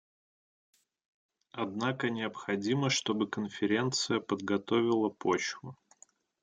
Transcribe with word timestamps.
Однако 1.51 2.09
необходимо, 2.09 2.89
чтобы 2.89 3.27
Конференция 3.29 4.19
подготовила 4.19 5.09
почву. 5.09 5.77